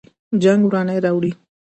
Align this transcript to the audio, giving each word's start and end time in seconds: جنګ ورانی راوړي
جنګ 0.43 0.61
ورانی 0.67 0.97
راوړي 1.03 1.31